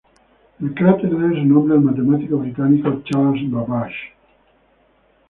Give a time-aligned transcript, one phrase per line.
[0.59, 4.13] El cráter debe su nombre al matemático británico Charles Babbage.